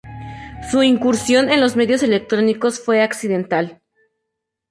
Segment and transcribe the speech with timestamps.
[0.71, 3.83] Su incursión en los medios electrónicos fue accidental.